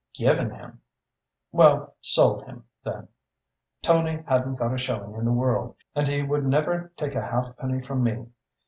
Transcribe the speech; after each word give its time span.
"Given 0.15 0.49
him!" 0.49 0.81
"Well, 1.51 1.93
sold 2.01 2.45
him, 2.45 2.65
then. 2.83 3.07
Tony 3.83 4.23
hadn't 4.27 4.55
got 4.55 4.73
a 4.73 4.77
shilling 4.79 5.13
in 5.13 5.25
the 5.25 5.31
world 5.31 5.75
and 5.93 6.07
he 6.07 6.23
would 6.23 6.43
never 6.43 6.91
take 6.97 7.13
a 7.13 7.21
halfpenny 7.21 7.83
from 7.83 8.01
me. 8.05 8.25